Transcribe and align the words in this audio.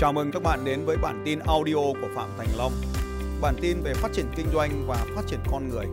Chào 0.00 0.12
mừng 0.12 0.30
các 0.32 0.42
bạn 0.42 0.64
đến 0.64 0.84
với 0.84 0.96
bản 0.96 1.22
tin 1.24 1.38
audio 1.38 1.74
của 1.74 2.08
Phạm 2.14 2.28
Thành 2.38 2.48
Long. 2.58 2.72
Bản 3.40 3.54
tin 3.60 3.82
về 3.82 3.94
phát 3.94 4.08
triển 4.12 4.26
kinh 4.36 4.46
doanh 4.54 4.84
và 4.86 4.96
phát 5.16 5.22
triển 5.26 5.38
con 5.50 5.68
người. 5.68 5.86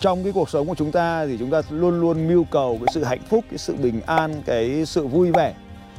Trong 0.00 0.24
cái 0.24 0.32
cuộc 0.32 0.50
sống 0.50 0.66
của 0.68 0.74
chúng 0.74 0.92
ta 0.92 1.26
thì 1.26 1.36
chúng 1.38 1.50
ta 1.50 1.62
luôn 1.70 2.00
luôn 2.00 2.28
mưu 2.28 2.44
cầu 2.50 2.78
cái 2.80 2.92
sự 2.94 3.04
hạnh 3.04 3.22
phúc, 3.30 3.44
cái 3.50 3.58
sự 3.58 3.76
bình 3.76 4.00
an, 4.06 4.42
cái 4.46 4.86
sự 4.86 5.06
vui 5.06 5.32
vẻ 5.32 5.54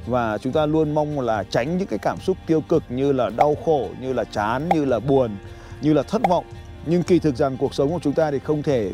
và 0.08 0.38
chúng 0.38 0.54
ta 0.54 0.66
luôn 0.66 0.96
mong 0.96 1.20
là 1.20 1.44
tránh 1.44 1.78
những 1.78 1.88
cái 1.88 2.00
cảm 2.00 2.20
xúc 2.20 2.38
tiêu 2.48 2.62
cực 2.62 2.84
như 2.90 3.12
là 3.12 3.30
đau 3.30 3.56
khổ, 3.66 3.90
như 4.02 4.14
là 4.14 4.24
chán, 4.24 4.70
như 4.70 4.86
là 4.86 5.00
buồn, 5.00 5.38
như 5.82 5.94
là 5.94 6.04
thất 6.04 6.22
vọng. 6.30 6.46
Nhưng 6.86 7.04
kỳ 7.04 7.20
thực 7.20 7.36
rằng 7.36 7.58
cuộc 7.58 7.74
sống 7.74 7.90
của 7.90 8.00
chúng 8.04 8.14
ta 8.14 8.32
thì 8.32 8.40
không 8.40 8.64
thể 8.64 8.92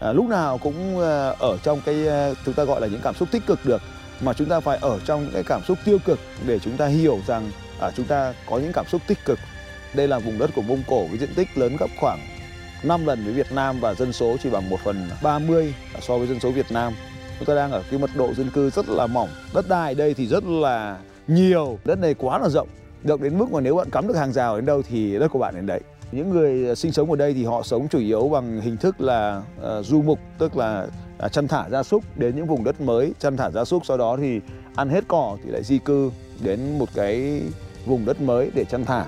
à, 0.00 0.12
lúc 0.12 0.28
nào 0.28 0.58
cũng 0.58 1.00
à, 1.00 1.28
ở 1.38 1.58
trong 1.62 1.80
cái 1.84 2.08
à, 2.08 2.30
chúng 2.44 2.54
ta 2.54 2.64
gọi 2.64 2.80
là 2.80 2.86
những 2.86 3.00
cảm 3.02 3.14
xúc 3.14 3.28
tích 3.32 3.46
cực 3.46 3.58
được 3.64 3.82
mà 4.20 4.32
chúng 4.32 4.48
ta 4.48 4.60
phải 4.60 4.78
ở 4.80 4.98
trong 5.04 5.24
những 5.24 5.32
cái 5.32 5.42
cảm 5.42 5.62
xúc 5.64 5.78
tiêu 5.84 5.98
cực 6.04 6.18
để 6.46 6.58
chúng 6.58 6.76
ta 6.76 6.86
hiểu 6.86 7.18
rằng 7.26 7.50
à, 7.80 7.90
chúng 7.90 8.06
ta 8.06 8.34
có 8.46 8.58
những 8.58 8.72
cảm 8.72 8.86
xúc 8.86 9.02
tích 9.06 9.18
cực. 9.24 9.38
Đây 9.94 10.08
là 10.08 10.18
vùng 10.18 10.38
đất 10.38 10.50
của 10.54 10.62
Mông 10.62 10.82
Cổ 10.86 11.06
với 11.06 11.18
diện 11.18 11.34
tích 11.34 11.58
lớn 11.58 11.76
gấp 11.80 11.90
khoảng 12.00 12.18
5 12.82 13.06
lần 13.06 13.24
với 13.24 13.32
Việt 13.32 13.52
Nam 13.52 13.80
và 13.80 13.94
dân 13.94 14.12
số 14.12 14.36
chỉ 14.42 14.50
bằng 14.50 14.70
1 14.70 14.80
phần 14.84 15.08
30 15.22 15.74
so 16.00 16.18
với 16.18 16.26
dân 16.26 16.40
số 16.40 16.50
Việt 16.50 16.72
Nam. 16.72 16.92
Chúng 17.38 17.46
ta 17.46 17.54
đang 17.54 17.70
ở 17.70 17.82
cái 17.90 17.98
mật 17.98 18.10
độ 18.16 18.34
dân 18.34 18.50
cư 18.50 18.70
rất 18.70 18.88
là 18.88 19.06
mỏng. 19.06 19.28
Đất 19.54 19.68
đai 19.68 19.94
đây 19.94 20.14
thì 20.14 20.26
rất 20.26 20.44
là 20.44 20.98
nhiều. 21.26 21.78
Đất 21.84 21.98
này 21.98 22.14
quá 22.14 22.38
là 22.38 22.48
rộng. 22.48 22.68
Rộng 23.04 23.22
đến 23.22 23.38
mức 23.38 23.52
mà 23.52 23.60
nếu 23.60 23.76
bạn 23.76 23.90
cắm 23.90 24.08
được 24.08 24.16
hàng 24.16 24.32
rào 24.32 24.56
đến 24.56 24.66
đâu 24.66 24.82
thì 24.82 25.18
đất 25.18 25.28
của 25.28 25.38
bạn 25.38 25.54
đến 25.54 25.66
đấy. 25.66 25.80
Những 26.12 26.30
người 26.30 26.68
à, 26.68 26.74
sinh 26.74 26.92
sống 26.92 27.10
ở 27.10 27.16
đây 27.16 27.34
thì 27.34 27.44
họ 27.44 27.62
sống 27.62 27.88
chủ 27.88 27.98
yếu 27.98 28.28
bằng 28.28 28.60
hình 28.60 28.76
thức 28.76 29.00
là 29.00 29.42
uh, 29.78 29.86
du 29.86 30.02
mục, 30.02 30.18
tức 30.38 30.56
là 30.56 30.86
À, 31.18 31.28
chăn 31.28 31.48
thả 31.48 31.68
gia 31.70 31.82
súc 31.82 32.04
đến 32.16 32.36
những 32.36 32.46
vùng 32.46 32.64
đất 32.64 32.80
mới, 32.80 33.12
chăn 33.18 33.36
thả 33.36 33.50
gia 33.50 33.64
súc 33.64 33.86
sau 33.86 33.96
đó 33.96 34.16
thì 34.20 34.40
ăn 34.74 34.88
hết 34.88 35.04
cỏ 35.08 35.36
thì 35.44 35.50
lại 35.50 35.62
di 35.62 35.78
cư 35.78 36.10
đến 36.40 36.78
một 36.78 36.88
cái 36.94 37.42
vùng 37.86 38.04
đất 38.04 38.20
mới 38.20 38.50
để 38.54 38.64
chăn 38.64 38.84
thả. 38.84 39.04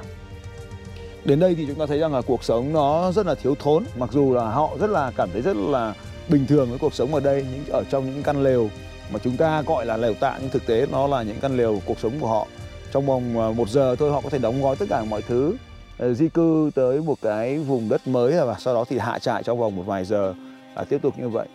Đến 1.25 1.41
đây 1.41 1.55
thì 1.55 1.67
chúng 1.67 1.79
ta 1.79 1.87
thấy 1.87 1.99
rằng 1.99 2.15
là 2.15 2.23
cuộc 2.23 2.45
sống 2.45 2.73
nó 2.73 3.13
rất 3.13 3.27
là 3.27 3.35
thiếu 3.35 3.55
thốn, 3.55 3.85
mặc 3.97 4.11
dù 4.13 4.35
là 4.35 4.51
họ 4.51 4.71
rất 4.81 4.91
là 4.91 5.13
cảm 5.17 5.29
thấy 5.33 5.43
rất 5.43 5.57
là 5.57 5.95
bình 6.29 6.47
thường 6.47 6.71
với 6.71 6.79
cuộc 6.79 6.95
sống 6.95 7.15
ở 7.15 7.21
đây, 7.21 7.47
những 7.53 7.65
ở 7.71 7.85
trong 7.91 8.07
những 8.07 8.23
căn 8.23 8.43
lều 8.43 8.69
mà 9.11 9.19
chúng 9.25 9.37
ta 9.37 9.63
gọi 9.63 9.87
là 9.87 9.97
lều 9.97 10.15
tạm 10.21 10.39
nhưng 10.41 10.51
thực 10.51 10.67
tế 10.67 10.87
nó 10.93 11.07
là 11.07 11.23
những 11.23 11.41
căn 11.41 11.57
lều 11.57 11.81
cuộc 11.87 11.99
sống 11.99 12.13
của 12.21 12.29
họ. 12.29 12.47
Trong 12.93 13.07
vòng 13.07 13.41
à, 13.41 13.51
một 13.57 13.69
giờ 13.69 13.97
thôi 13.97 14.11
họ 14.11 14.21
có 14.21 14.31
thể 14.31 14.39
đóng 14.39 14.63
gói 14.63 14.77
tất 14.77 14.87
cả 14.91 15.05
mọi 15.05 15.23
thứ 15.23 15.57
ờ, 15.99 16.15
di 16.15 16.29
cư 16.29 16.71
tới 16.75 17.01
một 17.01 17.19
cái 17.23 17.59
vùng 17.59 17.89
đất 17.89 18.09
mới 18.09 18.47
và 18.47 18.57
sau 18.59 18.75
đó 18.75 18.85
thì 18.89 18.99
hạ 18.99 19.19
trại 19.19 19.43
trong 19.43 19.59
vòng 19.59 19.77
một 19.77 19.83
vài 19.87 20.05
giờ 20.05 20.35
à, 20.75 20.85
tiếp 20.85 21.03
tục 21.03 21.19
như 21.19 21.29
vậy 21.29 21.47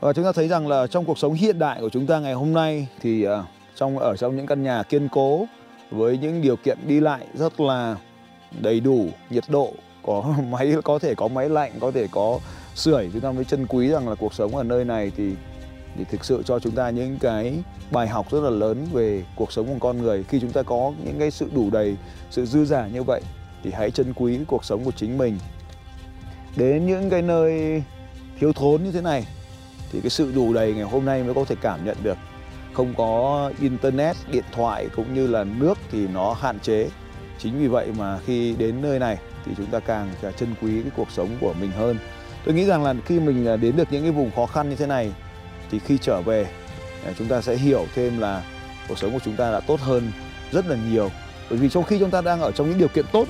và 0.00 0.12
chúng 0.12 0.24
ta 0.24 0.32
thấy 0.32 0.48
rằng 0.48 0.68
là 0.68 0.86
trong 0.86 1.04
cuộc 1.04 1.18
sống 1.18 1.34
hiện 1.34 1.58
đại 1.58 1.80
của 1.80 1.90
chúng 1.90 2.06
ta 2.06 2.20
ngày 2.20 2.32
hôm 2.32 2.52
nay 2.52 2.88
thì 3.00 3.22
ờ, 3.22 3.44
trong, 3.74 3.98
ở 3.98 4.16
trong 4.16 4.36
những 4.36 4.46
căn 4.46 4.62
nhà 4.62 4.82
kiên 4.82 5.08
cố 5.08 5.46
với 5.90 6.18
những 6.18 6.42
điều 6.42 6.56
kiện 6.56 6.78
đi 6.86 7.00
lại 7.00 7.26
rất 7.34 7.60
là 7.60 7.96
đầy 8.60 8.80
đủ, 8.80 9.06
nhiệt 9.30 9.44
độ, 9.48 9.72
có 10.02 10.34
máy, 10.50 10.74
có 10.84 10.98
thể 10.98 11.14
có 11.14 11.28
máy 11.28 11.48
lạnh, 11.48 11.72
có 11.80 11.90
thể 11.90 12.06
có 12.10 12.38
sưởi, 12.74 13.10
chúng 13.12 13.22
ta 13.22 13.32
mới 13.32 13.44
chân 13.44 13.66
quý 13.66 13.88
rằng 13.88 14.08
là 14.08 14.14
cuộc 14.14 14.34
sống 14.34 14.56
ở 14.56 14.62
nơi 14.62 14.84
này 14.84 15.12
thì 15.16 15.32
thì 15.98 16.04
thực 16.04 16.24
sự 16.24 16.42
cho 16.42 16.58
chúng 16.58 16.74
ta 16.74 16.90
những 16.90 17.18
cái 17.18 17.54
bài 17.90 18.08
học 18.08 18.30
rất 18.30 18.40
là 18.40 18.50
lớn 18.50 18.86
về 18.92 19.24
cuộc 19.36 19.52
sống 19.52 19.66
của 19.66 19.88
con 19.88 20.02
người. 20.02 20.22
Khi 20.22 20.40
chúng 20.40 20.52
ta 20.52 20.62
có 20.62 20.92
những 21.04 21.18
cái 21.18 21.30
sự 21.30 21.50
đủ 21.54 21.70
đầy, 21.70 21.96
sự 22.30 22.46
dư 22.46 22.64
giả 22.64 22.86
như 22.86 23.02
vậy 23.02 23.20
thì 23.62 23.70
hãy 23.72 23.90
trân 23.90 24.12
quý 24.14 24.38
cuộc 24.46 24.64
sống 24.64 24.84
của 24.84 24.90
chính 24.90 25.18
mình. 25.18 25.38
Đến 26.56 26.86
những 26.86 27.10
cái 27.10 27.22
nơi 27.22 27.82
thiếu 28.40 28.52
thốn 28.52 28.82
như 28.82 28.92
thế 28.92 29.00
này 29.00 29.26
thì 29.92 30.00
cái 30.00 30.10
sự 30.10 30.32
đủ 30.34 30.52
đầy 30.52 30.74
ngày 30.74 30.84
hôm 30.84 31.04
nay 31.04 31.22
mới 31.22 31.34
có 31.34 31.44
thể 31.44 31.56
cảm 31.60 31.84
nhận 31.84 31.96
được. 32.02 32.18
Không 32.72 32.94
có 32.96 33.52
internet, 33.60 34.16
điện 34.30 34.44
thoại 34.52 34.88
cũng 34.96 35.14
như 35.14 35.26
là 35.26 35.44
nước 35.44 35.78
thì 35.90 36.06
nó 36.08 36.32
hạn 36.32 36.60
chế. 36.60 36.88
Chính 37.38 37.58
vì 37.58 37.66
vậy 37.66 37.88
mà 37.98 38.18
khi 38.26 38.54
đến 38.58 38.82
nơi 38.82 38.98
này 38.98 39.18
thì 39.44 39.52
chúng 39.56 39.66
ta 39.66 39.80
càng 39.80 40.10
trân 40.36 40.54
quý 40.62 40.82
cái 40.82 40.90
cuộc 40.96 41.10
sống 41.10 41.28
của 41.40 41.54
mình 41.60 41.70
hơn. 41.70 41.98
Tôi 42.44 42.54
nghĩ 42.54 42.64
rằng 42.64 42.84
là 42.84 42.94
khi 43.06 43.20
mình 43.20 43.46
à, 43.46 43.56
đến 43.56 43.76
được 43.76 43.88
những 43.90 44.02
cái 44.02 44.10
vùng 44.10 44.30
khó 44.36 44.46
khăn 44.46 44.70
như 44.70 44.76
thế 44.76 44.86
này 44.86 45.12
thì 45.70 45.78
khi 45.78 45.98
trở 45.98 46.20
về 46.20 46.46
à, 47.06 47.12
chúng 47.18 47.28
ta 47.28 47.40
sẽ 47.40 47.56
hiểu 47.56 47.86
thêm 47.94 48.18
là 48.18 48.42
cuộc 48.88 48.98
sống 48.98 49.12
của 49.12 49.18
chúng 49.24 49.36
ta 49.36 49.52
đã 49.52 49.60
tốt 49.60 49.80
hơn 49.80 50.12
rất 50.52 50.66
là 50.66 50.76
nhiều. 50.90 51.10
Bởi 51.50 51.58
vì 51.58 51.68
trong 51.68 51.84
khi 51.84 51.98
chúng 51.98 52.10
ta 52.10 52.20
đang 52.20 52.40
ở 52.40 52.52
trong 52.52 52.68
những 52.68 52.78
điều 52.78 52.88
kiện 52.88 53.04
tốt 53.12 53.28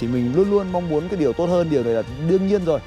thì 0.00 0.06
mình 0.06 0.34
luôn 0.36 0.50
luôn 0.50 0.72
mong 0.72 0.88
muốn 0.88 1.08
cái 1.08 1.18
điều 1.18 1.32
tốt 1.32 1.46
hơn. 1.46 1.70
Điều 1.70 1.84
này 1.84 1.92
là 1.92 2.02
đương 2.28 2.46
nhiên 2.46 2.64
rồi 2.64 2.80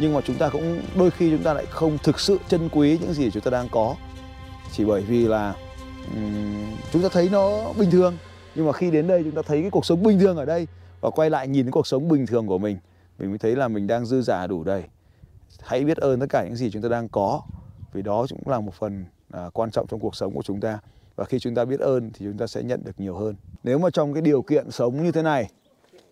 nhưng 0.00 0.14
mà 0.14 0.20
chúng 0.20 0.36
ta 0.36 0.48
cũng 0.48 0.80
đôi 0.96 1.10
khi 1.10 1.30
chúng 1.30 1.42
ta 1.42 1.54
lại 1.54 1.66
không 1.70 1.98
thực 2.02 2.20
sự 2.20 2.38
trân 2.48 2.68
quý 2.68 2.98
những 3.00 3.12
gì 3.12 3.30
chúng 3.30 3.42
ta 3.42 3.50
đang 3.50 3.68
có. 3.70 3.94
Chỉ 4.72 4.84
bởi 4.84 5.02
vì 5.02 5.28
là 5.28 5.54
um, 6.14 6.76
chúng 6.92 7.02
ta 7.02 7.08
thấy 7.12 7.28
nó 7.32 7.72
bình 7.78 7.90
thường. 7.90 8.16
Nhưng 8.54 8.66
mà 8.66 8.72
khi 8.72 8.90
đến 8.90 9.06
đây 9.06 9.22
chúng 9.22 9.34
ta 9.34 9.42
thấy 9.46 9.60
cái 9.60 9.70
cuộc 9.70 9.86
sống 9.86 10.02
bình 10.02 10.18
thường 10.18 10.36
ở 10.36 10.44
đây 10.44 10.66
và 11.00 11.10
quay 11.10 11.30
lại 11.30 11.48
nhìn 11.48 11.66
cái 11.66 11.72
cuộc 11.72 11.86
sống 11.86 12.08
bình 12.08 12.26
thường 12.26 12.46
của 12.46 12.58
mình 12.58 12.78
mình 13.18 13.28
mới 13.28 13.38
thấy 13.38 13.56
là 13.56 13.68
mình 13.68 13.86
đang 13.86 14.06
dư 14.06 14.22
giả 14.22 14.46
đủ 14.46 14.64
đầy. 14.64 14.82
Hãy 15.60 15.84
biết 15.84 15.96
ơn 15.96 16.20
tất 16.20 16.26
cả 16.30 16.44
những 16.44 16.56
gì 16.56 16.70
chúng 16.70 16.82
ta 16.82 16.88
đang 16.88 17.08
có 17.08 17.42
vì 17.92 18.02
đó 18.02 18.26
cũng 18.28 18.48
là 18.48 18.60
một 18.60 18.74
phần 18.74 19.04
à, 19.30 19.50
quan 19.52 19.70
trọng 19.70 19.86
trong 19.86 20.00
cuộc 20.00 20.16
sống 20.16 20.32
của 20.32 20.42
chúng 20.42 20.60
ta. 20.60 20.78
Và 21.16 21.24
khi 21.24 21.38
chúng 21.38 21.54
ta 21.54 21.64
biết 21.64 21.80
ơn 21.80 22.10
thì 22.14 22.26
chúng 22.26 22.38
ta 22.38 22.46
sẽ 22.46 22.62
nhận 22.62 22.84
được 22.84 23.00
nhiều 23.00 23.16
hơn. 23.16 23.34
Nếu 23.64 23.78
mà 23.78 23.90
trong 23.90 24.12
cái 24.12 24.22
điều 24.22 24.42
kiện 24.42 24.70
sống 24.70 25.04
như 25.04 25.12
thế 25.12 25.22
này 25.22 25.50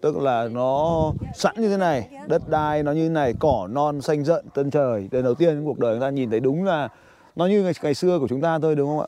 tức 0.00 0.16
là 0.16 0.48
nó 0.48 1.12
sẵn 1.34 1.54
như 1.56 1.68
thế 1.68 1.76
này 1.76 2.08
đất 2.28 2.42
đai 2.48 2.82
nó 2.82 2.92
như 2.92 3.08
thế 3.08 3.14
này 3.14 3.34
cỏ 3.38 3.68
non 3.70 4.00
xanh 4.00 4.24
rợn 4.24 4.46
tân 4.54 4.70
trời. 4.70 5.08
Lần 5.10 5.24
đầu 5.24 5.34
tiên 5.34 5.56
trong 5.56 5.64
cuộc 5.64 5.78
đời 5.78 5.94
chúng 5.94 6.00
ta 6.00 6.10
nhìn 6.10 6.30
thấy 6.30 6.40
đúng 6.40 6.64
là 6.64 6.88
nó 7.36 7.46
như 7.46 7.62
ngày, 7.62 7.72
ngày 7.82 7.94
xưa 7.94 8.18
của 8.18 8.28
chúng 8.28 8.40
ta 8.40 8.58
thôi 8.58 8.76
đúng 8.76 8.88
không 8.88 9.00
ạ? 9.00 9.06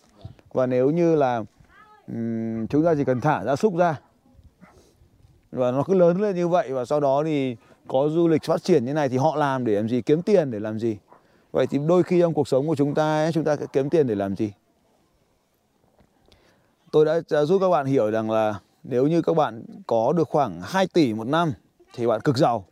Và 0.53 0.67
nếu 0.67 0.91
như 0.91 1.17
là 1.17 1.43
um, 2.09 2.67
chúng 2.67 2.85
ta 2.85 2.95
chỉ 2.95 3.05
cần 3.05 3.21
thả 3.21 3.45
gia 3.45 3.57
súc 3.57 3.77
ra 3.77 4.01
và 5.53 5.71
nó 5.71 5.83
cứ 5.83 5.95
lớn 5.95 6.21
lên 6.21 6.37
như 6.37 6.49
vậy 6.49 6.73
và 6.73 6.85
sau 6.85 7.01
đó 7.01 7.23
thì 7.25 7.57
có 7.89 8.09
du 8.09 8.29
lịch 8.29 8.45
phát 8.45 8.63
triển 8.63 8.85
như 8.85 8.93
này 8.93 9.09
thì 9.09 9.17
họ 9.17 9.37
làm 9.37 9.65
để 9.65 9.73
làm 9.73 9.89
gì? 9.89 10.03
Kiếm 10.03 10.23
tiền 10.23 10.51
để 10.51 10.61
làm 10.61 10.79
gì? 10.79 10.99
Vậy 11.53 11.67
thì 11.67 11.79
đôi 11.89 12.03
khi 12.03 12.21
trong 12.21 12.35
cuộc 12.35 12.49
sống 12.49 12.69
của 12.69 12.77
chúng 12.77 12.95
ta 12.95 13.25
ấy, 13.25 13.33
chúng 13.33 13.45
ta 13.45 13.57
kiếm 13.73 13.91
tiền 13.91 14.07
để 14.07 14.15
làm 14.15 14.37
gì? 14.37 14.53
Tôi 16.93 17.05
đã 17.31 17.45
giúp 17.45 17.59
các 17.61 17.69
bạn 17.69 17.87
hiểu 17.87 18.11
rằng 18.11 18.31
là 18.31 18.55
nếu 18.85 19.07
như 19.07 19.23
các 19.23 19.37
bạn 19.37 19.65
có 19.87 20.13
được 20.13 20.29
khoảng 20.29 20.61
2 20.63 20.87
tỷ 20.87 21.15
một 21.15 21.27
năm 21.27 21.53
thì 21.95 22.07
bạn 22.07 22.21
cực 22.21 22.37
giàu. 22.37 22.65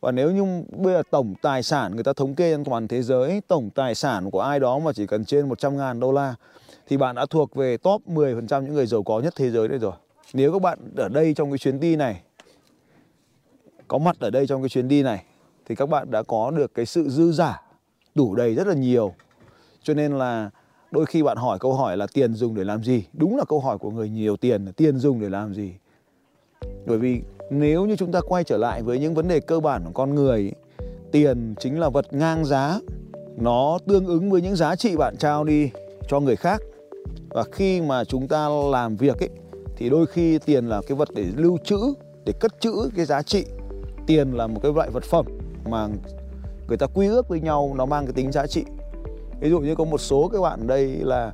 Và 0.00 0.12
nếu 0.12 0.30
như 0.30 0.64
bây 0.70 0.94
giờ 0.94 1.02
tổng 1.10 1.34
tài 1.42 1.62
sản 1.62 1.94
người 1.94 2.04
ta 2.04 2.12
thống 2.12 2.34
kê 2.34 2.52
trên 2.52 2.64
toàn 2.64 2.88
thế 2.88 3.02
giới, 3.02 3.40
tổng 3.48 3.70
tài 3.70 3.94
sản 3.94 4.30
của 4.30 4.40
ai 4.40 4.60
đó 4.60 4.78
mà 4.78 4.92
chỉ 4.92 5.06
cần 5.06 5.24
trên 5.24 5.48
100 5.48 5.76
ngàn 5.76 6.00
đô 6.00 6.12
la 6.12 6.34
thì 6.86 6.96
bạn 6.96 7.14
đã 7.14 7.26
thuộc 7.30 7.54
về 7.54 7.76
top 7.76 8.02
10% 8.06 8.62
những 8.62 8.74
người 8.74 8.86
giàu 8.86 9.02
có 9.02 9.20
nhất 9.20 9.34
thế 9.36 9.50
giới 9.50 9.68
đây 9.68 9.78
rồi. 9.78 9.92
Nếu 10.32 10.52
các 10.52 10.62
bạn 10.62 10.78
ở 10.96 11.08
đây 11.08 11.34
trong 11.34 11.50
cái 11.50 11.58
chuyến 11.58 11.80
đi 11.80 11.96
này, 11.96 12.22
có 13.88 13.98
mặt 13.98 14.16
ở 14.20 14.30
đây 14.30 14.46
trong 14.46 14.62
cái 14.62 14.68
chuyến 14.68 14.88
đi 14.88 15.02
này, 15.02 15.24
thì 15.66 15.74
các 15.74 15.88
bạn 15.88 16.10
đã 16.10 16.22
có 16.22 16.50
được 16.50 16.74
cái 16.74 16.86
sự 16.86 17.08
dư 17.08 17.32
giả 17.32 17.62
đủ 18.14 18.34
đầy 18.34 18.54
rất 18.54 18.66
là 18.66 18.74
nhiều. 18.74 19.14
Cho 19.82 19.94
nên 19.94 20.18
là 20.18 20.50
đôi 20.90 21.06
khi 21.06 21.22
bạn 21.22 21.36
hỏi 21.36 21.58
câu 21.58 21.74
hỏi 21.74 21.96
là 21.96 22.06
tiền 22.12 22.34
dùng 22.34 22.54
để 22.54 22.64
làm 22.64 22.84
gì? 22.84 23.04
Đúng 23.12 23.36
là 23.36 23.44
câu 23.48 23.60
hỏi 23.60 23.78
của 23.78 23.90
người 23.90 24.08
nhiều 24.08 24.36
tiền 24.36 24.64
là 24.64 24.72
tiền 24.72 24.98
dùng 24.98 25.20
để 25.20 25.28
làm 25.28 25.54
gì? 25.54 25.72
Bởi 26.86 26.98
vì 26.98 27.20
nếu 27.50 27.86
như 27.86 27.96
chúng 27.96 28.12
ta 28.12 28.20
quay 28.20 28.44
trở 28.44 28.56
lại 28.56 28.82
với 28.82 28.98
những 28.98 29.14
vấn 29.14 29.28
đề 29.28 29.40
cơ 29.40 29.60
bản 29.60 29.84
của 29.84 29.92
con 29.94 30.14
người, 30.14 30.52
tiền 31.12 31.54
chính 31.60 31.80
là 31.80 31.88
vật 31.88 32.12
ngang 32.12 32.44
giá. 32.44 32.80
Nó 33.36 33.78
tương 33.86 34.06
ứng 34.06 34.30
với 34.30 34.42
những 34.42 34.56
giá 34.56 34.76
trị 34.76 34.96
bạn 34.96 35.16
trao 35.16 35.44
đi 35.44 35.70
cho 36.08 36.20
người 36.20 36.36
khác. 36.36 36.62
Và 37.30 37.44
khi 37.52 37.80
mà 37.80 38.04
chúng 38.04 38.28
ta 38.28 38.48
làm 38.48 38.96
việc 38.96 39.18
ấy, 39.20 39.30
thì 39.76 39.90
đôi 39.90 40.06
khi 40.06 40.38
tiền 40.38 40.68
là 40.68 40.82
cái 40.88 40.96
vật 40.96 41.08
để 41.14 41.26
lưu 41.36 41.58
trữ, 41.64 41.78
để 42.24 42.32
cất 42.40 42.60
trữ 42.60 42.90
cái 42.96 43.04
giá 43.04 43.22
trị. 43.22 43.44
Tiền 44.06 44.32
là 44.32 44.46
một 44.46 44.60
cái 44.62 44.72
loại 44.72 44.90
vật 44.90 45.04
phẩm 45.04 45.26
mà 45.70 45.88
người 46.68 46.76
ta 46.76 46.86
quy 46.94 47.06
ước 47.06 47.28
với 47.28 47.40
nhau, 47.40 47.74
nó 47.76 47.86
mang 47.86 48.06
cái 48.06 48.12
tính 48.12 48.32
giá 48.32 48.46
trị 48.46 48.64
ví 49.40 49.50
dụ 49.50 49.60
như 49.60 49.74
có 49.74 49.84
một 49.84 49.98
số 49.98 50.30
các 50.32 50.40
bạn 50.40 50.66
đây 50.66 50.86
là 50.86 51.32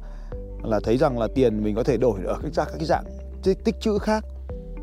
là 0.63 0.81
thấy 0.85 0.97
rằng 0.97 1.19
là 1.19 1.29
tiền 1.35 1.65
mình 1.65 1.75
có 1.75 1.83
thể 1.83 1.97
đổi 1.97 2.21
ở 2.25 2.39
các 2.43 2.55
dạng 2.55 2.69
các 2.73 2.87
dạng 2.87 3.05
tích, 3.43 3.65
tích 3.65 3.81
trữ 3.81 3.99
khác. 3.99 4.25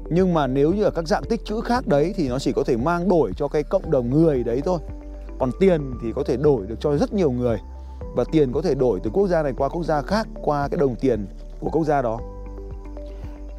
Nhưng 0.10 0.34
mà 0.34 0.48
nếu 0.48 0.74
như 0.74 0.84
ở 0.84 0.92
các 0.92 1.08
dạng 1.08 1.24
tích 1.24 1.46
trữ 1.46 1.62
khác 1.62 1.88
đấy 1.88 2.14
thì 2.16 2.30
nó 2.30 2.40
chỉ 2.40 2.52
có 2.52 2.64
thể 2.64 2.78
mang 2.78 3.10
đổi 3.10 3.32
cho 3.38 3.48
cái 3.48 3.64
cộng 3.64 3.92
đồng 3.92 4.10
người 4.10 4.44
đấy 4.44 4.62
thôi. 4.66 4.80
Còn 5.40 5.52
tiền 5.60 5.94
thì 6.02 6.12
có 6.16 6.24
thể 6.24 6.38
đổi 6.38 6.66
được 6.68 6.76
cho 6.80 6.98
rất 6.98 7.14
nhiều 7.14 7.32
người. 7.32 7.60
Và 8.16 8.24
tiền 8.32 8.52
có 8.54 8.62
thể 8.62 8.76
đổi 8.76 9.00
từ 9.04 9.10
quốc 9.14 9.28
gia 9.28 9.44
này 9.44 9.54
qua 9.58 9.70
quốc 9.70 9.84
gia 9.84 10.02
khác 10.02 10.28
qua 10.42 10.68
cái 10.68 10.78
đồng 10.78 10.96
tiền 10.96 11.28
của 11.60 11.70
quốc 11.70 11.84
gia 11.84 12.02
đó. 12.02 12.20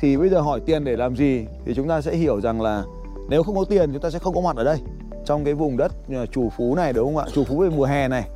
Thì 0.00 0.16
bây 0.16 0.28
giờ 0.28 0.40
hỏi 0.40 0.60
tiền 0.60 0.84
để 0.84 0.96
làm 0.96 1.16
gì 1.16 1.46
thì 1.64 1.74
chúng 1.74 1.88
ta 1.88 2.00
sẽ 2.00 2.16
hiểu 2.16 2.40
rằng 2.40 2.60
là 2.60 2.84
nếu 3.28 3.42
không 3.42 3.56
có 3.56 3.64
tiền 3.64 3.92
chúng 3.92 4.02
ta 4.02 4.10
sẽ 4.10 4.18
không 4.18 4.34
có 4.34 4.40
mặt 4.40 4.56
ở 4.56 4.64
đây. 4.64 4.78
Trong 5.24 5.44
cái 5.44 5.54
vùng 5.54 5.76
đất 5.76 5.92
à, 6.08 6.26
chủ 6.32 6.48
phú 6.56 6.74
này 6.74 6.92
đúng 6.92 7.14
không 7.14 7.24
ạ? 7.24 7.30
Chủ 7.34 7.44
phú 7.44 7.58
về 7.58 7.68
mùa 7.68 7.84
hè 7.84 8.08
này 8.08 8.28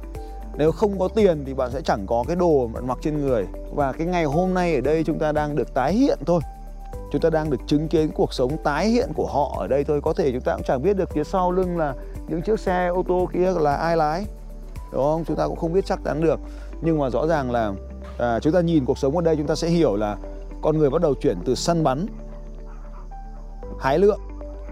nếu 0.59 0.73
không 0.73 0.99
có 0.99 1.09
tiền 1.09 1.45
thì 1.47 1.55
bạn 1.55 1.71
sẽ 1.73 1.81
chẳng 1.81 2.07
có 2.07 2.25
cái 2.27 2.37
đồ 2.37 2.67
bạn 2.67 2.87
mặc 2.87 2.99
trên 3.03 3.21
người. 3.21 3.47
Và 3.75 3.93
cái 3.93 4.07
ngày 4.07 4.25
hôm 4.25 4.55
nay 4.55 4.75
ở 4.75 4.81
đây 4.81 5.05
chúng 5.05 5.19
ta 5.19 5.33
đang 5.33 5.57
được 5.57 5.75
tái 5.75 5.93
hiện 5.93 6.19
thôi. 6.27 6.41
Chúng 7.13 7.21
ta 7.21 7.31
đang 7.31 7.51
được 7.51 7.61
chứng 7.67 7.89
kiến 7.89 8.11
cuộc 8.15 8.33
sống 8.33 8.57
tái 8.65 8.89
hiện 8.89 9.13
của 9.15 9.27
họ 9.27 9.57
ở 9.59 9.67
đây 9.67 9.85
thôi. 9.85 10.01
Có 10.03 10.13
thể 10.13 10.33
chúng 10.33 10.41
ta 10.41 10.55
cũng 10.55 10.65
chẳng 10.65 10.83
biết 10.83 10.97
được 10.97 11.11
phía 11.11 11.25
sau 11.25 11.53
lưng 11.53 11.79
là 11.79 11.95
những 12.29 12.43
chiếc 12.43 12.61
xe 12.61 12.87
ô 12.87 13.03
tô 13.09 13.29
kia 13.33 13.53
là 13.59 13.75
ai 13.75 13.97
lái. 13.97 14.25
Đúng 14.93 15.03
không? 15.03 15.25
Chúng 15.25 15.37
ta 15.37 15.47
cũng 15.47 15.57
không 15.57 15.73
biết 15.73 15.87
chắc 15.87 16.01
chắn 16.05 16.21
được. 16.21 16.41
Nhưng 16.83 16.99
mà 16.99 17.11
rõ 17.11 17.27
ràng 17.27 17.51
là 17.51 17.73
à, 18.19 18.41
chúng 18.41 18.53
ta 18.53 18.61
nhìn 18.61 18.85
cuộc 18.85 18.99
sống 18.99 19.17
ở 19.17 19.23
đây 19.23 19.37
chúng 19.37 19.47
ta 19.47 19.55
sẽ 19.55 19.69
hiểu 19.69 19.97
là 19.97 20.17
con 20.63 20.79
người 20.79 20.91
bắt 20.91 21.03
đầu 21.03 21.15
chuyển 21.15 21.39
từ 21.45 21.55
săn 21.55 21.85
bắn 21.85 22.07
hái 23.81 23.99
lượm 23.99 24.21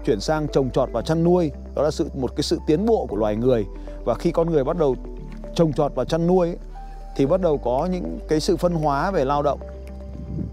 chuyển 0.05 0.19
sang 0.19 0.47
trồng 0.47 0.69
trọt 0.69 0.89
và 0.91 1.01
chăn 1.01 1.23
nuôi. 1.23 1.51
Đó 1.75 1.83
là 1.83 1.91
sự 1.91 2.09
một 2.15 2.35
cái 2.35 2.43
sự 2.43 2.59
tiến 2.67 2.85
bộ 2.85 3.05
của 3.09 3.15
loài 3.15 3.35
người. 3.35 3.65
Và 4.05 4.13
khi 4.13 4.31
con 4.31 4.51
người 4.51 4.63
bắt 4.63 4.77
đầu 4.77 4.95
trồng 5.55 5.73
trọt 5.73 5.91
và 5.95 6.05
chăn 6.05 6.27
nuôi 6.27 6.47
ấy, 6.47 6.57
thì 7.15 7.25
bắt 7.25 7.41
đầu 7.41 7.57
có 7.57 7.87
những 7.91 8.19
cái 8.27 8.39
sự 8.39 8.57
phân 8.57 8.73
hóa 8.73 9.11
về 9.11 9.25
lao 9.25 9.43
động. 9.43 9.59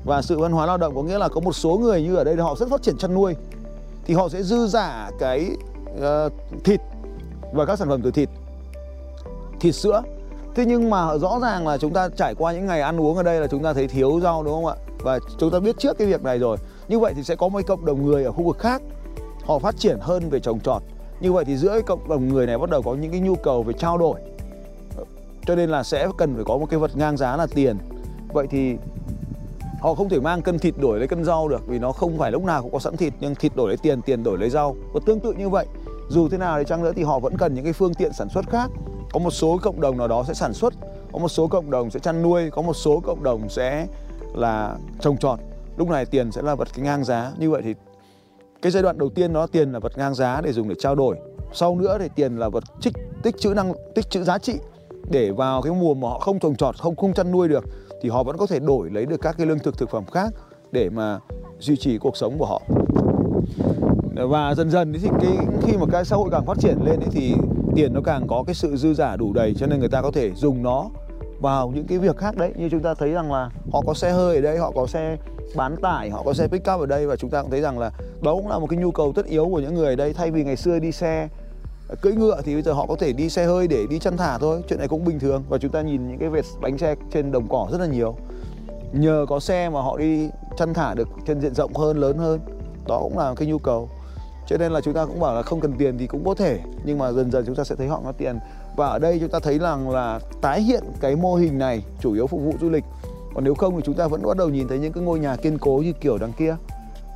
Và 0.04 0.22
sự 0.22 0.38
phân 0.40 0.52
hóa 0.52 0.66
lao 0.66 0.76
động 0.76 0.94
có 0.94 1.02
nghĩa 1.02 1.18
là 1.18 1.28
có 1.28 1.40
một 1.40 1.52
số 1.52 1.78
người 1.78 2.02
như 2.02 2.16
ở 2.16 2.24
đây 2.24 2.36
họ 2.36 2.54
rất 2.54 2.68
phát 2.68 2.82
triển 2.82 2.98
chăn 2.98 3.14
nuôi 3.14 3.34
thì 4.04 4.14
họ 4.14 4.28
sẽ 4.28 4.42
dư 4.42 4.66
giả 4.66 5.10
cái 5.18 5.50
uh, 5.94 6.32
thịt 6.64 6.80
và 7.52 7.64
các 7.66 7.78
sản 7.78 7.88
phẩm 7.88 8.02
từ 8.02 8.10
thịt 8.10 8.28
thịt 9.60 9.74
sữa. 9.74 10.02
Thế 10.54 10.64
nhưng 10.66 10.90
mà 10.90 11.18
rõ 11.18 11.38
ràng 11.42 11.66
là 11.66 11.78
chúng 11.78 11.92
ta 11.92 12.08
trải 12.16 12.34
qua 12.34 12.52
những 12.52 12.66
ngày 12.66 12.80
ăn 12.80 13.00
uống 13.00 13.16
ở 13.16 13.22
đây 13.22 13.40
là 13.40 13.46
chúng 13.46 13.62
ta 13.62 13.72
thấy 13.72 13.88
thiếu 13.88 14.20
rau 14.22 14.42
đúng 14.42 14.54
không 14.54 14.66
ạ? 14.66 14.74
Và 14.98 15.18
chúng 15.38 15.50
ta 15.50 15.60
biết 15.60 15.78
trước 15.78 15.98
cái 15.98 16.06
việc 16.06 16.22
này 16.22 16.38
rồi. 16.38 16.56
Như 16.88 16.98
vậy 16.98 17.12
thì 17.16 17.22
sẽ 17.22 17.36
có 17.36 17.48
một 17.48 17.60
cộng 17.66 17.84
đồng 17.84 18.06
người 18.06 18.24
ở 18.24 18.32
khu 18.32 18.42
vực 18.42 18.58
khác 18.58 18.82
họ 19.44 19.58
phát 19.58 19.76
triển 19.78 19.98
hơn 20.00 20.30
về 20.30 20.40
trồng 20.40 20.60
trọt. 20.60 20.82
Như 21.20 21.32
vậy 21.32 21.44
thì 21.44 21.56
giữa 21.56 21.68
cái 21.68 21.82
cộng 21.82 22.08
đồng 22.08 22.28
người 22.28 22.46
này 22.46 22.58
bắt 22.58 22.70
đầu 22.70 22.82
có 22.82 22.94
những 22.94 23.10
cái 23.10 23.20
nhu 23.20 23.34
cầu 23.34 23.62
về 23.62 23.72
trao 23.78 23.98
đổi 23.98 24.20
cho 25.46 25.54
nên 25.54 25.70
là 25.70 25.82
sẽ 25.82 26.08
cần 26.18 26.34
phải 26.34 26.44
có 26.44 26.58
một 26.58 26.66
cái 26.70 26.78
vật 26.78 26.96
ngang 26.96 27.16
giá 27.16 27.36
là 27.36 27.46
tiền. 27.54 27.76
Vậy 28.28 28.46
thì 28.50 28.76
họ 29.80 29.94
không 29.94 30.08
thể 30.08 30.20
mang 30.20 30.42
cân 30.42 30.58
thịt 30.58 30.74
đổi 30.78 30.98
lấy 30.98 31.08
cân 31.08 31.24
rau 31.24 31.48
được 31.48 31.66
vì 31.66 31.78
nó 31.78 31.92
không 31.92 32.18
phải 32.18 32.32
lúc 32.32 32.44
nào 32.44 32.62
cũng 32.62 32.72
có 32.72 32.78
sẵn 32.78 32.96
thịt, 32.96 33.12
nhưng 33.20 33.34
thịt 33.34 33.52
đổi 33.56 33.68
lấy 33.68 33.76
tiền 33.76 34.02
tiền 34.02 34.22
đổi 34.22 34.38
lấy 34.38 34.50
rau. 34.50 34.76
Và 34.92 35.00
tương 35.06 35.20
tự 35.20 35.32
như 35.32 35.48
vậy, 35.48 35.66
dù 36.08 36.28
thế 36.28 36.38
nào 36.38 36.58
thì 36.58 36.64
chăng 36.68 36.82
nữa 36.82 36.92
thì 36.96 37.02
họ 37.02 37.18
vẫn 37.18 37.36
cần 37.38 37.54
những 37.54 37.64
cái 37.64 37.72
phương 37.72 37.94
tiện 37.94 38.12
sản 38.12 38.28
xuất 38.28 38.50
khác. 38.50 38.70
Có 39.12 39.18
một 39.18 39.30
số 39.30 39.58
cộng 39.62 39.80
đồng 39.80 39.98
nào 39.98 40.08
đó 40.08 40.24
sẽ 40.28 40.34
sản 40.34 40.52
xuất, 40.52 40.74
có 41.12 41.18
một 41.18 41.28
số 41.28 41.46
cộng 41.48 41.70
đồng 41.70 41.90
sẽ 41.90 42.00
chăn 42.00 42.22
nuôi, 42.22 42.50
có 42.50 42.62
một 42.62 42.74
số 42.74 43.00
cộng 43.00 43.22
đồng 43.22 43.48
sẽ 43.48 43.86
là 44.34 44.76
trồng 45.00 45.16
trọt. 45.16 45.38
Lúc 45.76 45.88
này 45.88 46.06
tiền 46.06 46.32
sẽ 46.32 46.42
là 46.42 46.54
vật 46.54 46.68
cái 46.74 46.84
ngang 46.84 47.04
giá. 47.04 47.32
Như 47.38 47.50
vậy 47.50 47.62
thì 47.64 47.74
cái 48.62 48.72
giai 48.72 48.82
đoạn 48.82 48.98
đầu 48.98 49.08
tiên 49.08 49.32
nó 49.32 49.46
tiền 49.46 49.72
là 49.72 49.78
vật 49.78 49.98
ngang 49.98 50.14
giá 50.14 50.40
để 50.40 50.52
dùng 50.52 50.68
để 50.68 50.74
trao 50.78 50.94
đổi. 50.94 51.16
Sau 51.52 51.76
nữa 51.76 51.96
thì 52.00 52.08
tiền 52.14 52.36
là 52.36 52.48
vật 52.48 52.64
trích, 52.80 52.94
tích 53.22 53.38
trữ 53.38 53.54
năng, 53.54 53.72
tích 53.94 54.10
trữ 54.10 54.24
giá 54.24 54.38
trị 54.38 54.54
để 55.10 55.30
vào 55.30 55.62
cái 55.62 55.72
mùa 55.72 55.94
mà 55.94 56.08
họ 56.08 56.18
không 56.18 56.38
trồng 56.38 56.56
trọt 56.56 56.76
không 56.76 56.96
không 56.96 57.14
chăn 57.14 57.30
nuôi 57.30 57.48
được 57.48 57.64
thì 58.02 58.08
họ 58.08 58.22
vẫn 58.22 58.36
có 58.36 58.46
thể 58.46 58.58
đổi 58.58 58.90
lấy 58.90 59.06
được 59.06 59.20
các 59.20 59.34
cái 59.38 59.46
lương 59.46 59.58
thực 59.58 59.78
thực 59.78 59.90
phẩm 59.90 60.04
khác 60.12 60.34
để 60.72 60.90
mà 60.90 61.18
duy 61.58 61.76
trì 61.76 61.98
cuộc 61.98 62.16
sống 62.16 62.38
của 62.38 62.46
họ. 62.46 62.62
Và 64.14 64.54
dần 64.54 64.70
dần 64.70 64.92
thì 65.02 65.08
cái 65.20 65.36
khi 65.62 65.76
mà 65.76 65.86
cái 65.92 66.04
xã 66.04 66.16
hội 66.16 66.28
càng 66.32 66.46
phát 66.46 66.58
triển 66.60 66.78
lên 66.84 67.00
ấy, 67.00 67.08
thì 67.10 67.34
tiền 67.74 67.94
nó 67.94 68.00
càng 68.04 68.26
có 68.28 68.44
cái 68.46 68.54
sự 68.54 68.76
dư 68.76 68.94
giả 68.94 69.16
đủ 69.16 69.32
đầy 69.32 69.54
cho 69.54 69.66
nên 69.66 69.80
người 69.80 69.88
ta 69.88 70.02
có 70.02 70.10
thể 70.10 70.30
dùng 70.34 70.62
nó 70.62 70.90
vào 71.40 71.72
những 71.74 71.86
cái 71.86 71.98
việc 71.98 72.16
khác 72.16 72.36
đấy. 72.36 72.52
Như 72.56 72.68
chúng 72.68 72.82
ta 72.82 72.94
thấy 72.94 73.10
rằng 73.10 73.32
là 73.32 73.50
họ 73.72 73.82
có 73.86 73.94
xe 73.94 74.12
hơi 74.12 74.36
ở 74.36 74.42
đây 74.42 74.58
họ 74.58 74.72
có 74.74 74.86
xe 74.86 75.16
bán 75.56 75.76
tải 75.76 76.10
họ 76.10 76.22
có 76.22 76.32
xe 76.32 76.48
pick 76.48 76.70
up 76.74 76.80
ở 76.80 76.86
đây 76.86 77.06
và 77.06 77.16
chúng 77.16 77.30
ta 77.30 77.42
cũng 77.42 77.50
thấy 77.50 77.60
rằng 77.60 77.78
là 77.78 77.90
đó 78.22 78.34
cũng 78.34 78.48
là 78.48 78.58
một 78.58 78.66
cái 78.70 78.78
nhu 78.78 78.90
cầu 78.90 79.12
tất 79.12 79.26
yếu 79.26 79.48
của 79.48 79.60
những 79.60 79.74
người 79.74 79.88
ở 79.88 79.96
đây. 79.96 80.12
Thay 80.12 80.30
vì 80.30 80.44
ngày 80.44 80.56
xưa 80.56 80.78
đi 80.78 80.92
xe 80.92 81.28
cưỡi 82.00 82.12
ngựa 82.12 82.40
thì 82.44 82.54
bây 82.54 82.62
giờ 82.62 82.72
họ 82.72 82.86
có 82.86 82.96
thể 82.96 83.12
đi 83.12 83.30
xe 83.30 83.46
hơi 83.46 83.68
để 83.68 83.86
đi 83.90 83.98
chăn 83.98 84.16
thả 84.16 84.38
thôi, 84.38 84.62
chuyện 84.68 84.78
này 84.78 84.88
cũng 84.88 85.04
bình 85.04 85.18
thường. 85.18 85.44
Và 85.48 85.58
chúng 85.58 85.70
ta 85.70 85.82
nhìn 85.82 86.08
những 86.08 86.18
cái 86.18 86.28
vệt 86.28 86.44
bánh 86.60 86.78
xe 86.78 86.94
trên 87.12 87.32
đồng 87.32 87.48
cỏ 87.48 87.68
rất 87.72 87.80
là 87.80 87.86
nhiều. 87.86 88.16
Nhờ 88.92 89.26
có 89.28 89.40
xe 89.40 89.68
mà 89.68 89.82
họ 89.82 89.96
đi 89.98 90.28
chăn 90.56 90.74
thả 90.74 90.94
được 90.94 91.08
trên 91.26 91.40
diện 91.40 91.54
rộng 91.54 91.74
hơn, 91.74 91.98
lớn 91.98 92.18
hơn, 92.18 92.40
đó 92.86 92.98
cũng 93.02 93.18
là 93.18 93.34
cái 93.36 93.48
nhu 93.48 93.58
cầu. 93.58 93.88
Cho 94.46 94.56
nên 94.58 94.72
là 94.72 94.80
chúng 94.80 94.94
ta 94.94 95.04
cũng 95.04 95.20
bảo 95.20 95.34
là 95.34 95.42
không 95.42 95.60
cần 95.60 95.72
tiền 95.78 95.98
thì 95.98 96.06
cũng 96.06 96.24
có 96.24 96.34
thể, 96.34 96.58
nhưng 96.84 96.98
mà 96.98 97.12
dần 97.12 97.30
dần 97.30 97.46
chúng 97.46 97.54
ta 97.54 97.64
sẽ 97.64 97.74
thấy 97.74 97.88
họ 97.88 98.00
có 98.04 98.12
tiền. 98.12 98.38
Và 98.76 98.86
ở 98.86 98.98
đây 98.98 99.18
chúng 99.20 99.28
ta 99.28 99.38
thấy 99.38 99.58
rằng 99.58 99.90
là 99.90 100.20
tái 100.40 100.62
hiện 100.62 100.82
cái 101.00 101.16
mô 101.16 101.34
hình 101.34 101.58
này 101.58 101.82
chủ 102.00 102.12
yếu 102.12 102.26
phục 102.26 102.40
vụ 102.40 102.52
du 102.60 102.70
lịch. 102.70 102.84
Còn 103.34 103.44
nếu 103.44 103.54
không 103.54 103.76
thì 103.76 103.82
chúng 103.84 103.94
ta 103.94 104.06
vẫn 104.06 104.22
bắt 104.22 104.36
đầu 104.36 104.48
nhìn 104.48 104.68
thấy 104.68 104.78
những 104.78 104.92
cái 104.92 105.04
ngôi 105.04 105.18
nhà 105.18 105.36
kiên 105.36 105.58
cố 105.58 105.82
như 105.84 105.92
kiểu 105.92 106.18
đằng 106.18 106.32
kia. 106.32 106.56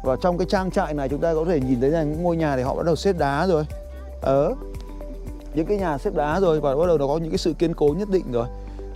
Và 0.05 0.17
trong 0.20 0.38
cái 0.38 0.46
trang 0.50 0.70
trại 0.70 0.94
này 0.94 1.08
chúng 1.08 1.20
ta 1.20 1.34
có 1.34 1.44
thể 1.44 1.61
nhìn 1.61 1.81
thấy 1.81 1.90
rằng 1.90 2.12
những 2.12 2.23
ngôi 2.23 2.37
nhà 2.37 2.56
thì 2.56 2.62
họ 2.62 2.75
bắt 2.75 2.87
đầu 2.87 2.96
xếp 2.96 3.19
đá 3.19 3.46
rồi 3.46 3.64
ở 4.26 4.55
những 5.55 5.67
cái 5.67 5.78
nhà 5.78 5.99
xếp 5.99 6.14
đá 6.14 6.40
rồi, 6.40 6.61
và 6.61 6.76
bắt 6.76 6.87
đầu 6.87 6.99
nó 6.99 7.06
có 7.06 7.19
những 7.19 7.31
cái 7.31 7.38
sự 7.38 7.52
kiên 7.52 7.75
cố 7.75 7.94
nhất 7.99 8.08
định 8.11 8.32
rồi. 8.32 8.46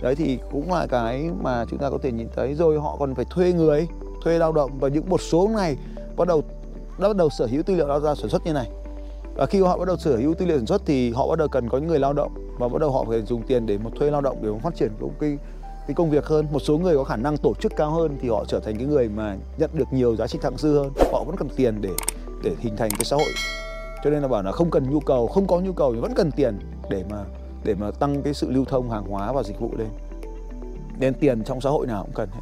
Đấy 0.01 0.15
thì 0.15 0.39
cũng 0.51 0.73
là 0.73 0.87
cái 0.87 1.29
mà 1.41 1.65
chúng 1.69 1.79
ta 1.79 1.89
có 1.89 1.97
thể 2.01 2.11
nhìn 2.11 2.27
thấy. 2.35 2.53
Rồi 2.53 2.79
họ 2.79 2.95
còn 2.99 3.15
phải 3.15 3.25
thuê 3.25 3.53
người, 3.53 3.87
thuê 4.23 4.37
lao 4.37 4.51
động, 4.51 4.71
và 4.79 4.87
những 4.87 5.09
một 5.09 5.21
số 5.21 5.47
này 5.47 5.77
bắt 6.17 6.27
đầu, 6.27 6.41
đã 6.99 7.07
bắt 7.07 7.15
đầu 7.15 7.29
sở 7.29 7.45
hữu 7.45 7.63
tư 7.63 7.75
liệu 7.75 7.87
lao 7.87 7.99
ra 7.99 8.15
sản 8.15 8.29
xuất 8.29 8.45
như 8.45 8.53
này. 8.53 8.69
Và 9.35 9.45
khi 9.45 9.61
họ 9.61 9.77
bắt 9.77 9.87
đầu 9.87 9.97
sở 9.97 10.17
hữu 10.17 10.33
tư 10.33 10.45
liệu 10.45 10.57
sản 10.57 10.65
xuất 10.65 10.81
thì 10.85 11.11
họ 11.11 11.27
bắt 11.27 11.39
đầu 11.39 11.47
cần 11.47 11.69
có 11.69 11.77
những 11.77 11.87
người 11.87 11.99
lao 11.99 12.13
động, 12.13 12.31
và 12.59 12.67
bắt 12.67 12.81
đầu 12.81 12.91
họ 12.91 13.05
phải 13.09 13.21
dùng 13.21 13.41
tiền 13.41 13.65
để 13.65 13.77
mà 13.77 13.89
thuê 13.99 14.11
lao 14.11 14.21
động 14.21 14.37
để 14.41 14.49
mà 14.49 14.57
phát 14.63 14.75
triển 14.75 14.91
cũng 14.99 15.13
cái 15.19 15.37
cái 15.87 15.95
công 15.95 16.09
việc 16.09 16.25
hơn. 16.25 16.47
Một 16.51 16.59
số 16.59 16.77
người 16.77 16.95
có 16.95 17.03
khả 17.03 17.15
năng 17.15 17.37
tổ 17.37 17.53
chức 17.61 17.71
cao 17.75 17.91
hơn 17.91 18.17
thì 18.21 18.29
họ 18.29 18.45
trở 18.47 18.59
thành 18.59 18.77
cái 18.77 18.85
người 18.85 19.09
mà 19.09 19.37
nhận 19.57 19.69
được 19.73 19.93
nhiều 19.93 20.15
giá 20.15 20.27
trị 20.27 20.39
thặng 20.41 20.57
dư 20.57 20.77
hơn. 20.77 20.91
Họ 21.11 21.23
vẫn 21.23 21.35
cần 21.37 21.49
tiền 21.55 21.81
để 21.81 21.89
để 22.43 22.51
hình 22.59 22.75
thành 22.77 22.91
cái 22.91 23.05
xã 23.05 23.15
hội 23.15 23.29
cho 24.03 24.09
nên 24.09 24.21
là 24.21 24.27
bảo 24.27 24.43
là 24.43 24.51
không 24.51 24.71
cần 24.71 24.89
nhu 24.89 24.99
cầu, 24.99 25.27
không 25.27 25.47
có 25.47 25.59
nhu 25.59 25.73
cầu 25.73 25.93
thì 25.93 25.99
vẫn 25.99 26.13
cần 26.15 26.31
tiền 26.31 26.59
để 26.89 27.03
mà 27.09 27.17
để 27.63 27.75
mà 27.75 27.91
tăng 27.91 28.21
cái 28.21 28.33
sự 28.33 28.51
lưu 28.51 28.65
thông 28.65 28.89
hàng 28.89 29.05
hóa 29.05 29.31
và 29.33 29.43
dịch 29.43 29.59
vụ 29.59 29.71
lên. 29.77 29.87
Nên 30.99 31.13
tiền 31.13 31.43
trong 31.43 31.61
xã 31.61 31.69
hội 31.69 31.87
nào 31.87 32.03
cũng 32.03 32.13
cần 32.15 32.29
hết. 32.31 32.41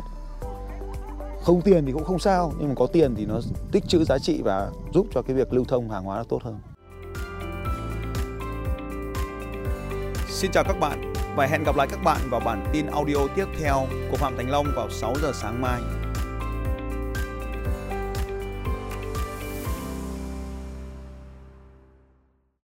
Không 1.44 1.62
tiền 1.62 1.86
thì 1.86 1.92
cũng 1.92 2.04
không 2.04 2.20
sao, 2.20 2.54
nhưng 2.60 2.70
mà 2.70 2.76
có 2.76 2.88
tiền 2.88 3.16
thì 3.16 3.26
nó 3.26 3.40
tích 3.72 3.88
trữ 3.88 4.04
giá 4.04 4.20
trị 4.20 4.42
và 4.42 4.70
giúp 4.94 5.08
cho 5.14 5.22
cái 5.22 5.36
việc 5.36 5.54
lưu 5.54 5.66
thông 5.68 5.90
hàng 5.90 6.04
hóa 6.04 6.18
nó 6.18 6.24
tốt 6.24 6.44
hơn. 6.44 6.60
Xin 10.30 10.52
chào 10.52 10.64
các 10.64 10.80
bạn 10.80 11.14
và 11.36 11.46
hẹn 11.46 11.64
gặp 11.64 11.76
lại 11.76 11.88
các 11.92 12.00
bạn 12.04 12.18
vào 12.30 12.40
bản 12.46 12.66
tin 12.74 12.86
audio 12.86 13.18
tiếp 13.36 13.46
theo 13.60 13.86
của 14.12 14.18
Phạm 14.18 14.38
Thành 14.38 14.50
Long 14.50 14.66
vào 14.76 14.90
6 14.90 15.14
giờ 15.22 15.32
sáng 15.34 15.62
mai. 15.62 15.82